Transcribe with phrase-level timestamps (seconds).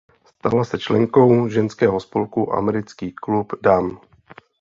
[0.25, 3.99] Stala se členkou ženského spolku Americký klub dam.